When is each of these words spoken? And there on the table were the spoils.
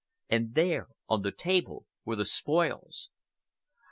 And 0.31 0.55
there 0.55 0.87
on 1.07 1.21
the 1.21 1.31
table 1.31 1.85
were 2.05 2.15
the 2.15 2.25
spoils. 2.25 3.11